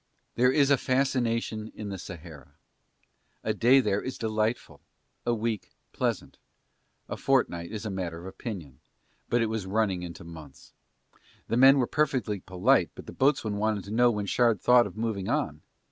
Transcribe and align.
There 0.33 0.51
is 0.51 0.71
a 0.71 0.77
fascination 0.79 1.71
in 1.75 1.89
the 1.89 1.99
Sahara, 1.99 2.53
a 3.43 3.53
day 3.53 3.79
there 3.79 4.01
is 4.01 4.17
delightful, 4.17 4.81
a 5.27 5.33
week 5.35 5.65
is 5.67 5.75
pleasant, 5.93 6.39
a 7.07 7.15
fortnight 7.15 7.71
is 7.71 7.85
a 7.85 7.91
matter 7.91 8.19
of 8.21 8.25
opinion, 8.25 8.79
but 9.29 9.43
it 9.43 9.47
was 9.47 9.67
running 9.67 10.01
into 10.01 10.23
months. 10.23 10.73
The 11.49 11.57
men 11.57 11.77
were 11.77 11.85
perfectly 11.85 12.39
polite 12.39 12.89
but 12.95 13.05
the 13.05 13.11
boatswain 13.13 13.57
wanted 13.57 13.83
to 13.83 13.91
know 13.91 14.09
when 14.09 14.25
Shard 14.25 14.59
thought 14.59 14.87
of 14.87 14.97
moving 14.97 15.29
on. 15.29 15.61